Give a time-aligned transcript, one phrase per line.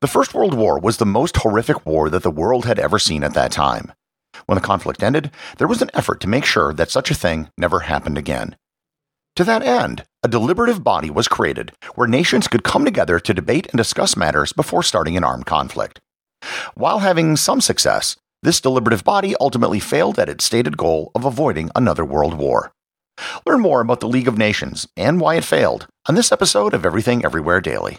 [0.00, 3.22] The First World War was the most horrific war that the world had ever seen
[3.22, 3.92] at that time.
[4.46, 7.50] When the conflict ended, there was an effort to make sure that such a thing
[7.58, 8.56] never happened again.
[9.36, 13.66] To that end, a deliberative body was created where nations could come together to debate
[13.66, 16.00] and discuss matters before starting an armed conflict.
[16.72, 21.70] While having some success, this deliberative body ultimately failed at its stated goal of avoiding
[21.76, 22.72] another world war.
[23.44, 26.86] Learn more about the League of Nations and why it failed on this episode of
[26.86, 27.98] Everything Everywhere Daily.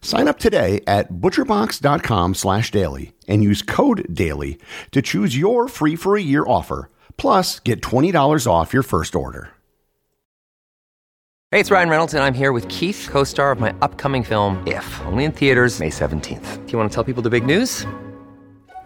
[0.00, 4.58] Sign up today at butcherbox.com slash daily and use code DAILY
[4.92, 9.50] to choose your free for a year offer, plus get $20 off your first order.
[11.50, 14.62] Hey, it's Ryan Reynolds, and I'm here with Keith, co star of my upcoming film,
[14.66, 16.66] If, only in theaters, May 17th.
[16.66, 17.86] Do you want to tell people the big news?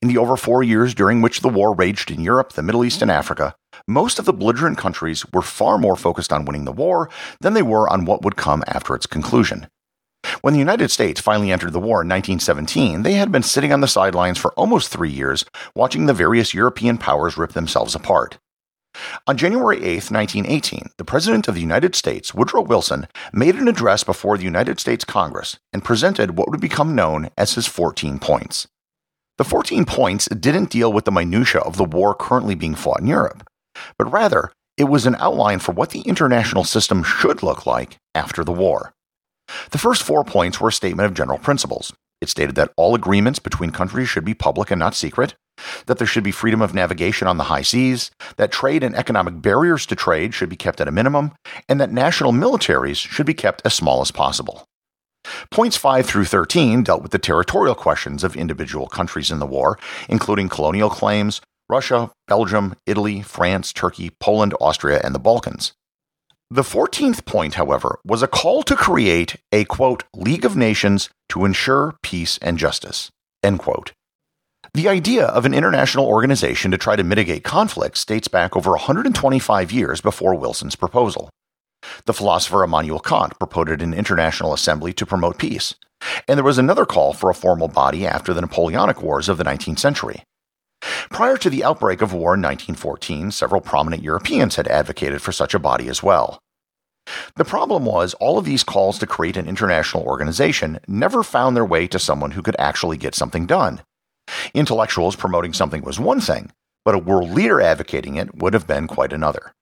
[0.00, 3.02] In the over four years during which the war raged in Europe, the Middle East,
[3.02, 3.54] and Africa,
[3.86, 7.08] most of the belligerent countries were far more focused on winning the war
[7.40, 9.68] than they were on what would come after its conclusion.
[10.40, 13.80] When the United States finally entered the war in 1917, they had been sitting on
[13.80, 15.44] the sidelines for almost three years,
[15.74, 18.38] watching the various European powers rip themselves apart.
[19.26, 24.04] On January 8, 1918, the President of the United States, Woodrow Wilson, made an address
[24.04, 28.68] before the United States Congress and presented what would become known as his 14 points.
[29.38, 33.06] The 14 points didn't deal with the minutiae of the war currently being fought in
[33.06, 33.42] Europe,
[33.98, 38.44] but rather it was an outline for what the international system should look like after
[38.44, 38.92] the war.
[39.70, 41.92] The first four points were a statement of general principles.
[42.20, 45.34] It stated that all agreements between countries should be public and not secret,
[45.86, 49.42] that there should be freedom of navigation on the high seas, that trade and economic
[49.42, 51.32] barriers to trade should be kept at a minimum,
[51.68, 54.66] and that national militaries should be kept as small as possible.
[55.50, 59.78] Points 5 through 13 dealt with the territorial questions of individual countries in the war,
[60.08, 65.72] including colonial claims, Russia, Belgium, Italy, France, Turkey, Poland, Austria, and the Balkans.
[66.50, 71.46] The 14th point, however, was a call to create a quote, League of Nations to
[71.46, 73.10] ensure peace and justice.
[73.42, 73.92] End quote.
[74.74, 79.72] The idea of an international organization to try to mitigate conflicts dates back over 125
[79.72, 81.30] years before Wilson's proposal.
[82.06, 85.74] The philosopher Immanuel Kant proposed an international assembly to promote peace,
[86.26, 89.44] and there was another call for a formal body after the Napoleonic Wars of the
[89.44, 90.24] 19th century.
[91.10, 95.54] Prior to the outbreak of war in 1914, several prominent Europeans had advocated for such
[95.54, 96.40] a body as well.
[97.36, 101.64] The problem was, all of these calls to create an international organization never found their
[101.64, 103.82] way to someone who could actually get something done.
[104.54, 106.52] Intellectuals promoting something was one thing,
[106.84, 109.52] but a world leader advocating it would have been quite another.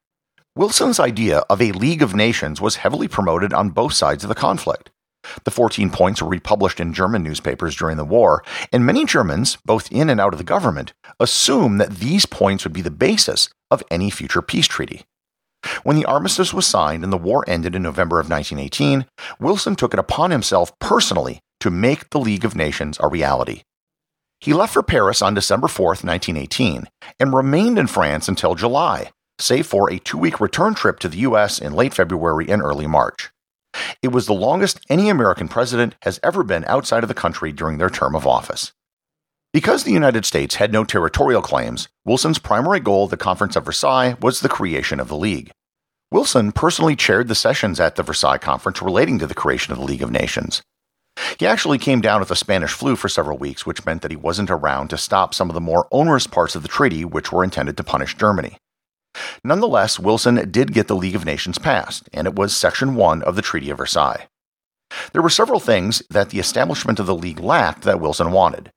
[0.56, 4.34] Wilson's idea of a League of Nations was heavily promoted on both sides of the
[4.34, 4.91] conflict.
[5.44, 8.42] The 14 points were republished in German newspapers during the war,
[8.72, 12.72] and many Germans, both in and out of the government, assumed that these points would
[12.72, 15.04] be the basis of any future peace treaty.
[15.84, 19.06] When the armistice was signed and the war ended in November of 1918,
[19.38, 23.62] Wilson took it upon himself personally to make the League of Nations a reality.
[24.41, 26.88] He left for Paris on December 4, 1918,
[27.20, 29.10] and remained in France until July,
[29.41, 31.59] save for a two week return trip to the U.S.
[31.59, 33.31] in late February and early March.
[34.03, 37.78] It was the longest any American president has ever been outside of the country during
[37.78, 38.72] their term of office.
[39.53, 43.65] Because the United States had no territorial claims, Wilson's primary goal at the Conference of
[43.65, 45.51] Versailles was the creation of the League.
[46.13, 49.84] Wilson personally chaired the sessions at the Versailles Conference relating to the creation of the
[49.84, 50.63] League of Nations.
[51.39, 54.16] He actually came down with the Spanish flu for several weeks, which meant that he
[54.16, 57.45] wasn't around to stop some of the more onerous parts of the treaty which were
[57.45, 58.57] intended to punish Germany.
[59.42, 63.36] Nonetheless, Wilson did get the League of Nations passed, and it was Section 1 of
[63.36, 64.27] the Treaty of Versailles.
[65.12, 68.71] There were several things that the establishment of the League lacked that Wilson wanted.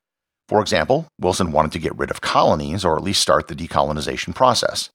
[0.48, 4.34] For example, Wilson wanted to get rid of colonies or at least start the decolonization
[4.34, 4.90] process.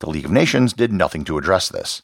[0.00, 2.02] The League of Nations did nothing to address this.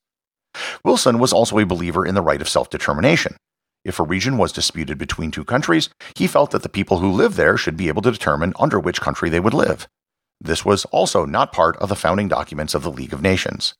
[0.84, 3.36] Wilson was also a believer in the right of self determination.
[3.84, 7.36] If a region was disputed between two countries, he felt that the people who lived
[7.36, 9.88] there should be able to determine under which country they would live.
[10.40, 13.74] This was also not part of the founding documents of the League of Nations.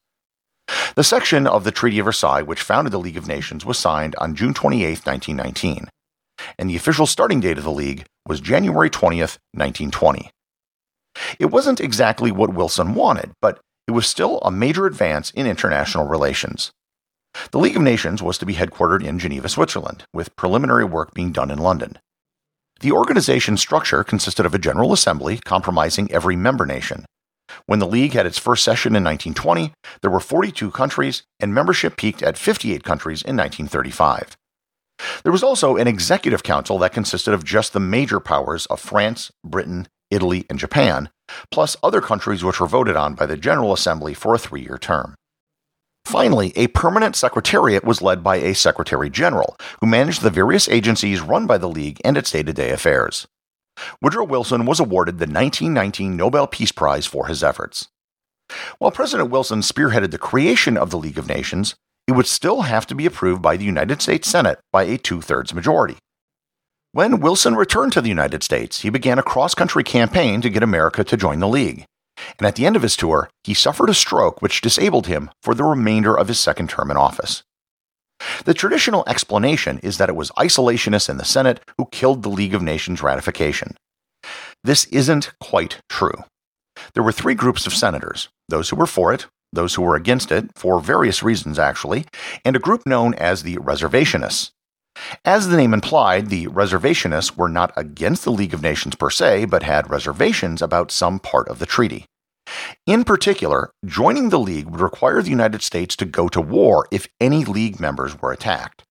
[0.95, 4.15] The section of the Treaty of Versailles which founded the League of Nations was signed
[4.19, 5.89] on June 28, 1919,
[6.59, 10.31] and the official starting date of the League was January 20th, 1920.
[11.39, 16.07] It wasn't exactly what Wilson wanted, but it was still a major advance in international
[16.07, 16.71] relations.
[17.51, 21.33] The League of Nations was to be headquartered in Geneva, Switzerland, with preliminary work being
[21.33, 21.99] done in London.
[22.81, 27.05] The organization structure consisted of a General Assembly comprising every member nation.
[27.67, 31.99] When the League had its first session in 1920, there were 42 countries, and membership
[31.99, 34.35] peaked at 58 countries in 1935.
[35.23, 39.31] There was also an executive council that consisted of just the major powers of France,
[39.45, 41.11] Britain, Italy, and Japan,
[41.51, 44.79] plus other countries which were voted on by the General Assembly for a three year
[44.79, 45.17] term.
[46.11, 51.21] Finally, a permanent secretariat was led by a Secretary General, who managed the various agencies
[51.21, 53.29] run by the League and its day to day affairs.
[54.03, 57.87] Woodrow Wilson was awarded the 1919 Nobel Peace Prize for his efforts.
[58.79, 61.77] While President Wilson spearheaded the creation of the League of Nations,
[62.09, 65.21] it would still have to be approved by the United States Senate by a two
[65.21, 65.97] thirds majority.
[66.91, 70.65] When Wilson returned to the United States, he began a cross country campaign to get
[70.65, 71.87] America to join the League
[72.39, 75.55] and at the end of his tour, he suffered a stroke which disabled him for
[75.55, 77.43] the remainder of his second term in office.
[78.45, 82.55] The traditional explanation is that it was isolationists in the Senate who killed the League
[82.55, 83.77] of Nations ratification.
[84.63, 86.25] This isn't quite true.
[86.95, 90.31] There were three groups of senators those who were for it, those who were against
[90.31, 92.05] it, for various reasons actually,
[92.45, 94.51] and a group known as the Reservationists.
[95.25, 99.47] As the name implied, the reservationists were not against the League of Nations per se,
[99.47, 102.07] but had reservations about some part of the treaty.
[102.91, 107.07] In particular, joining the League would require the United States to go to war if
[107.21, 108.83] any League members were attacked.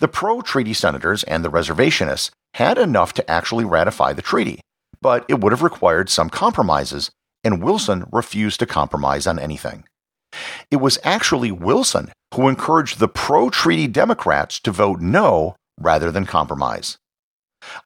[0.00, 4.60] The pro treaty senators and the reservationists had enough to actually ratify the treaty,
[5.00, 7.12] but it would have required some compromises,
[7.44, 9.84] and Wilson refused to compromise on anything.
[10.72, 16.26] It was actually Wilson who encouraged the pro treaty Democrats to vote no rather than
[16.26, 16.98] compromise.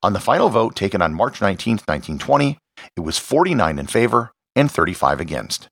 [0.02, 2.56] On the final vote taken on March 19, 1920,
[2.96, 5.68] it was 49 in favor and 35 against.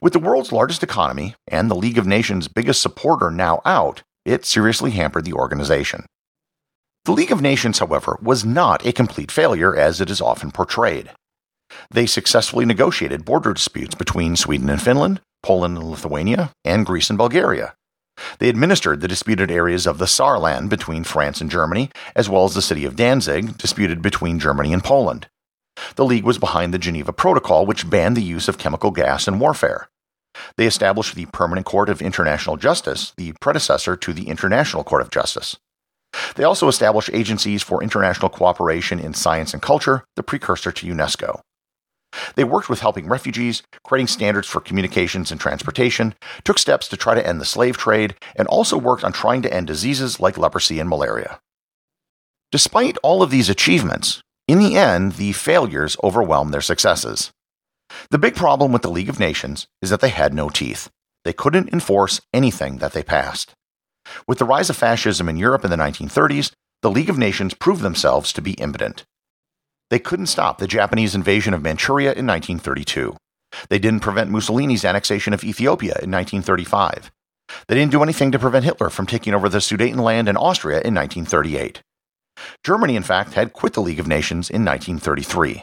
[0.00, 4.44] With the world's largest economy and the League of Nations' biggest supporter now out, it
[4.44, 6.06] seriously hampered the organization.
[7.04, 11.10] The League of Nations, however, was not a complete failure as it is often portrayed.
[11.90, 17.18] They successfully negotiated border disputes between Sweden and Finland, Poland and Lithuania, and Greece and
[17.18, 17.74] Bulgaria.
[18.38, 22.54] They administered the disputed areas of the Saarland between France and Germany, as well as
[22.54, 25.26] the city of Danzig, disputed between Germany and Poland.
[25.96, 29.38] The League was behind the Geneva Protocol, which banned the use of chemical gas in
[29.38, 29.88] warfare.
[30.56, 35.10] They established the Permanent Court of International Justice, the predecessor to the International Court of
[35.10, 35.56] Justice.
[36.36, 41.40] They also established agencies for international cooperation in science and culture, the precursor to UNESCO.
[42.36, 47.14] They worked with helping refugees, creating standards for communications and transportation, took steps to try
[47.14, 50.78] to end the slave trade, and also worked on trying to end diseases like leprosy
[50.78, 51.40] and malaria.
[52.52, 57.32] Despite all of these achievements, in the end, the failures overwhelmed their successes.
[58.10, 60.90] The big problem with the League of Nations is that they had no teeth.
[61.24, 63.54] They couldn't enforce anything that they passed.
[64.26, 67.80] With the rise of fascism in Europe in the 1930s, the League of Nations proved
[67.80, 69.04] themselves to be impotent.
[69.90, 73.16] They couldn't stop the Japanese invasion of Manchuria in 1932.
[73.70, 77.10] They didn't prevent Mussolini's annexation of Ethiopia in 1935.
[77.68, 80.94] They didn't do anything to prevent Hitler from taking over the Sudetenland in Austria in
[80.94, 81.82] 1938.
[82.62, 85.62] Germany, in fact, had quit the League of Nations in 1933.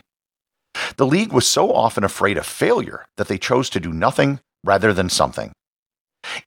[0.98, 4.94] The League was so often afraid of failure that they chose to do nothing rather
[4.94, 5.52] than something.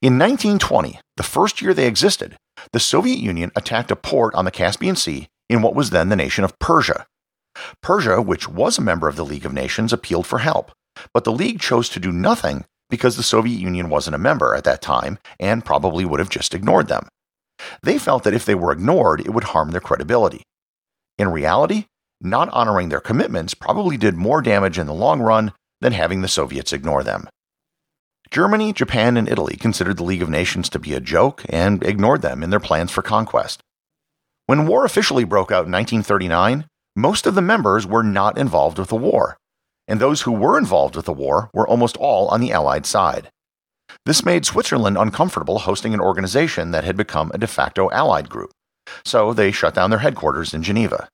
[0.01, 2.37] In 1920, the first year they existed,
[2.71, 6.15] the Soviet Union attacked a port on the Caspian Sea in what was then the
[6.15, 7.05] nation of Persia,
[7.81, 10.71] Persia, which was a member of the League of Nations, appealed for help,
[11.13, 14.63] but the League chose to do nothing because the Soviet Union wasn't a member at
[14.63, 17.07] that time and probably would have just ignored them.
[17.83, 20.43] They felt that if they were ignored, it would harm their credibility.
[21.17, 21.85] In reality,
[22.21, 26.27] not honoring their commitments probably did more damage in the long run than having the
[26.27, 27.27] Soviets ignore them.
[28.31, 32.21] Germany, Japan, and Italy considered the League of Nations to be a joke and ignored
[32.21, 33.61] them in their plans for conquest.
[34.47, 36.65] When war officially broke out in 1939,
[36.95, 39.37] most of the members were not involved with the war,
[39.87, 43.29] and those who were involved with the war were almost all on the Allied side.
[44.05, 48.51] This made Switzerland uncomfortable hosting an organization that had become a de facto Allied group,
[49.03, 51.07] so they shut down their headquarters in Geneva.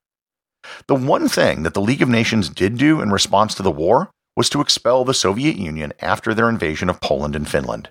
[0.87, 4.09] The one thing that the League of Nations did do in response to the war
[4.35, 7.89] was to expel the Soviet Union after their invasion of Poland and Finland.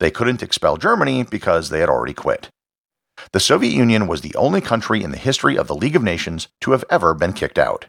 [0.00, 2.48] They couldn't expel Germany because they had already quit.
[3.32, 6.48] The Soviet Union was the only country in the history of the League of Nations
[6.60, 7.86] to have ever been kicked out.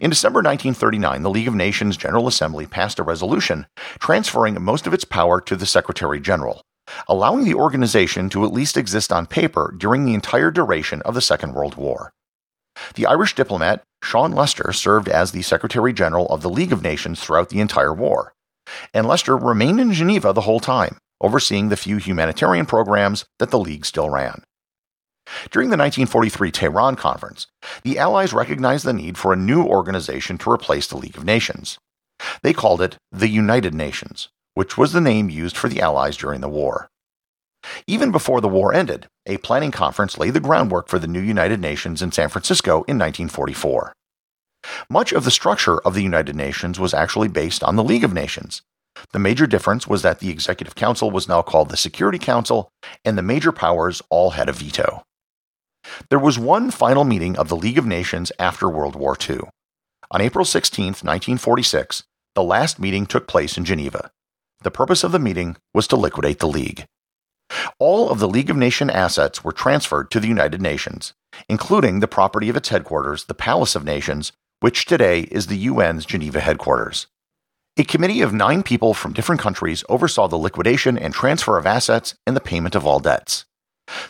[0.00, 3.66] In December 1939, the League of Nations General Assembly passed a resolution
[3.98, 6.62] transferring most of its power to the Secretary General,
[7.08, 11.20] allowing the organization to at least exist on paper during the entire duration of the
[11.20, 12.12] Second World War.
[12.94, 17.20] The Irish diplomat Sean Lester served as the Secretary General of the League of Nations
[17.20, 18.32] throughout the entire war,
[18.94, 23.58] and Lester remained in Geneva the whole time, overseeing the few humanitarian programs that the
[23.58, 24.42] League still ran.
[25.50, 27.46] During the 1943 Tehran Conference,
[27.82, 31.78] the Allies recognized the need for a new organization to replace the League of Nations.
[32.42, 36.40] They called it the United Nations, which was the name used for the Allies during
[36.40, 36.88] the war.
[37.86, 41.60] Even before the war ended, a planning conference laid the groundwork for the new United
[41.60, 43.92] Nations in San Francisco in 1944.
[44.90, 48.12] Much of the structure of the United Nations was actually based on the League of
[48.12, 48.62] Nations.
[49.12, 52.70] The major difference was that the Executive Council was now called the Security Council,
[53.04, 55.02] and the major powers all had a veto.
[56.08, 59.40] There was one final meeting of the League of Nations after World War II.
[60.10, 62.04] On April 16, 1946,
[62.34, 64.10] the last meeting took place in Geneva.
[64.62, 66.84] The purpose of the meeting was to liquidate the League.
[67.78, 71.12] All of the League of Nations assets were transferred to the United Nations,
[71.48, 76.04] including the property of its headquarters, the Palace of Nations, which today is the UN's
[76.04, 77.06] Geneva headquarters.
[77.76, 82.14] A committee of nine people from different countries oversaw the liquidation and transfer of assets
[82.26, 83.46] and the payment of all debts.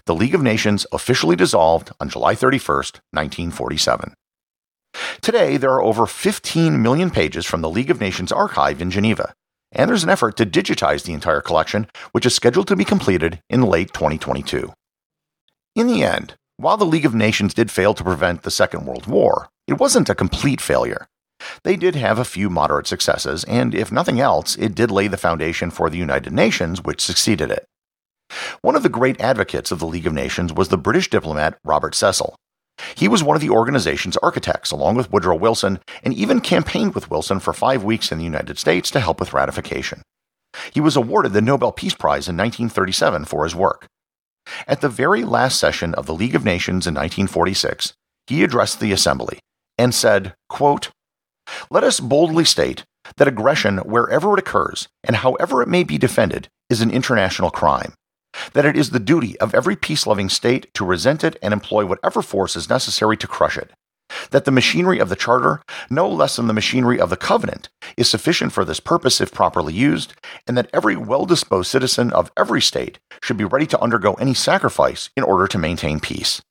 [0.07, 2.77] The League of Nations officially dissolved on July 31,
[3.13, 4.15] 1947.
[5.21, 9.35] Today, there are over 15 million pages from the League of Nations archive in Geneva,
[9.73, 13.41] and there's an effort to digitize the entire collection, which is scheduled to be completed
[13.49, 14.73] in late 2022.
[15.77, 19.07] In the end, while the League of Nations did fail to prevent the Second World
[19.07, 21.07] War, it wasn't a complete failure.
[21.63, 25.17] They did have a few moderate successes, and if nothing else, it did lay the
[25.17, 27.67] foundation for the United Nations, which succeeded it.
[28.63, 31.95] One of the great advocates of the League of Nations was the British diplomat Robert
[31.95, 32.37] Cecil,
[32.95, 37.11] he was one of the organization's architects, along with Woodrow Wilson, and even campaigned with
[37.11, 40.03] Wilson for five weeks in the United States to help with ratification.
[40.73, 43.87] He was awarded the Nobel Peace Prize in 1937 for his work.
[44.67, 47.93] At the very last session of the League of Nations in 1946,
[48.27, 49.39] he addressed the assembly
[49.79, 50.91] and said, quote,
[51.71, 52.85] Let us boldly state
[53.17, 57.95] that aggression, wherever it occurs and however it may be defended, is an international crime
[58.53, 61.85] that it is the duty of every peace loving state to resent it and employ
[61.87, 63.71] whatever force is necessary to crush it.
[64.31, 68.11] That the machinery of the Charter, no less than the machinery of the Covenant, is
[68.11, 70.15] sufficient for this purpose if properly used,
[70.47, 74.35] and that every well disposed citizen of every state should be ready to undergo any
[74.35, 76.43] sacrifice in order to maintain peace.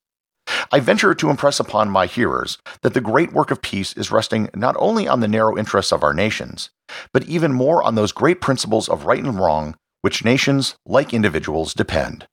[0.71, 4.49] I venture to impress upon my hearers that the great work of peace is resting
[4.55, 6.69] not only on the narrow interests of our nations,
[7.13, 11.73] but even more on those great principles of right and wrong which nations, like individuals,
[11.73, 12.27] depend.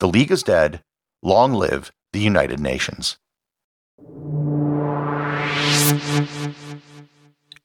[0.00, 0.82] The League is dead.
[1.22, 3.16] Long live the United Nations.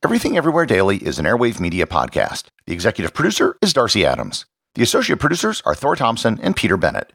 [0.04, 2.46] Everything Everywhere Daily is an Airwave Media podcast.
[2.66, 4.46] The executive producer is Darcy Adams.
[4.76, 7.12] The associate producers are Thor Thompson and Peter Bennett.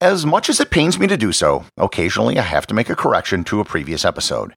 [0.00, 2.96] As much as it pains me to do so, occasionally I have to make a
[2.96, 4.54] correction to a previous episode.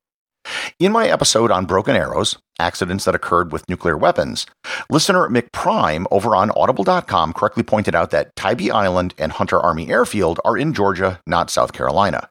[0.79, 4.45] In my episode on broken arrows, accidents that occurred with nuclear weapons,
[4.89, 10.39] listener McPrime over on audible.com correctly pointed out that Tybee Island and Hunter Army Airfield
[10.43, 12.29] are in Georgia, not South Carolina.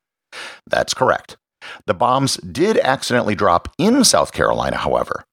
[0.66, 1.37] That's correct.
[1.87, 5.25] The bombs did accidentally drop in South Carolina, however.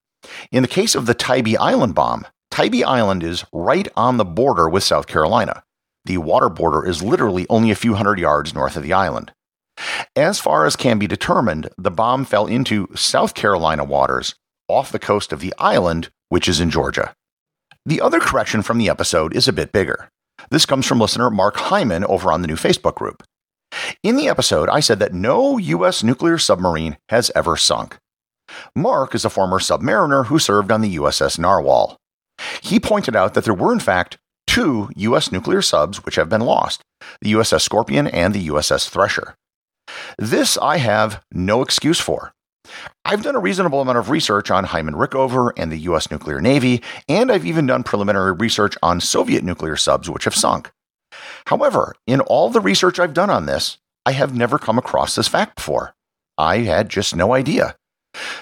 [0.52, 4.70] In the case of the Tybee Island bomb, Tybee Island is right on the border
[4.70, 5.64] with South Carolina.
[6.06, 9.32] The water border is literally only a few hundred yards north of the island.
[10.16, 14.36] As far as can be determined, the bomb fell into South Carolina waters
[14.68, 17.14] off the coast of the island, which is in Georgia.
[17.86, 20.10] The other correction from the episode is a bit bigger.
[20.52, 23.24] This comes from listener Mark Hyman over on the new Facebook group.
[24.04, 26.04] In the episode, I said that no U.S.
[26.04, 27.98] nuclear submarine has ever sunk.
[28.76, 31.98] Mark is a former submariner who served on the USS Narwhal.
[32.62, 34.18] He pointed out that there were, in fact,
[34.48, 35.32] two U.S.
[35.32, 36.82] nuclear subs which have been lost
[37.22, 39.36] the USS Scorpion and the USS Thresher.
[40.18, 42.34] This I have no excuse for.
[43.06, 46.12] I've done a reasonable amount of research on Hyman Rickover and the U.S.
[46.12, 50.72] nuclear navy, and I've even done preliminary research on Soviet nuclear subs which have sunk.
[51.48, 55.28] However, in all the research I've done on this, I have never come across this
[55.28, 55.96] fact before.
[56.38, 57.75] I had just no idea.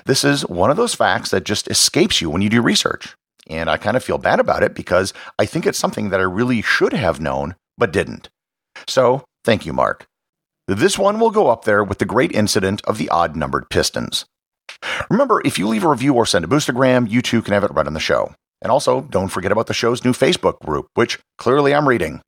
[0.05, 3.15] This is one of those facts that just escapes you when you do research.
[3.49, 6.23] And I kind of feel bad about it because I think it's something that I
[6.23, 8.29] really should have known, but didn't.
[8.87, 10.05] So, thank you, Mark.
[10.69, 14.25] This one will go up there with the great incident of the odd numbered pistons.
[15.09, 17.73] Remember, if you leave a review or send a boostagram, you too can have it
[17.73, 18.33] right on the show.
[18.61, 22.19] And also, don't forget about the show's new Facebook group, which clearly I'm reading.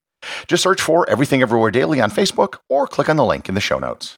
[0.48, 3.62] Just search for Everything Everywhere Daily on Facebook or click on the link in the
[3.62, 4.15] show notes.